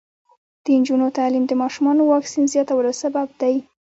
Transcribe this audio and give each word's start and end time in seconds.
د 0.63 0.65
نجونو 0.79 1.07
تعلیم 1.17 1.43
د 1.47 1.53
ماشومانو 1.61 2.01
واکسین 2.13 2.45
زیاتولو 2.53 2.91
سبب 3.01 3.27
دی. 3.41 3.55